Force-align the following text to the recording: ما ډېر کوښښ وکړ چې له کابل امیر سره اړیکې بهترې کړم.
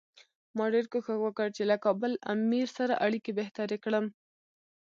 ما 0.57 0.65
ډېر 0.73 0.85
کوښښ 0.91 1.17
وکړ 1.21 1.47
چې 1.55 1.63
له 1.71 1.75
کابل 1.85 2.11
امیر 2.33 2.67
سره 2.77 2.93
اړیکې 3.05 3.31
بهترې 3.39 3.77
کړم. 3.83 4.05